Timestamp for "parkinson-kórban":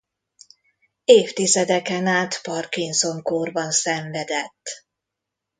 2.41-3.71